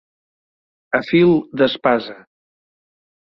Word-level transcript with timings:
A 0.99 1.01
fil 1.09 1.35
d'espasa. 1.63 2.17